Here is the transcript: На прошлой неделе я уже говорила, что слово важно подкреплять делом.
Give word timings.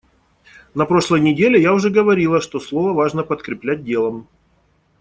На 0.73 0.85
прошлой 0.87 1.19
неделе 1.19 1.61
я 1.61 1.75
уже 1.75 1.91
говорила, 1.91 2.41
что 2.41 2.59
слово 2.59 2.91
важно 2.91 3.21
подкреплять 3.23 3.83
делом. 3.83 4.27